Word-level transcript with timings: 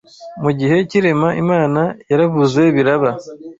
Mu 0.43 0.51
gihe 0.59 0.75
cy’irema, 0.89 1.29
Imana 1.43 1.81
yaravuze 2.09 2.61
biraba 2.75 3.09